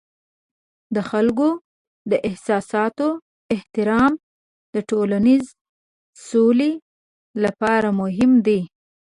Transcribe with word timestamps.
د 0.95 0.97
خلکو 1.09 1.49
د 2.11 2.13
احساساتو 2.27 3.07
احترام 3.55 4.11
د 4.73 4.75
ټولنیز 4.89 5.45
سولې 6.29 6.71
لپاره 7.43 7.89
مهم 8.01 8.31
دی. 8.47 8.61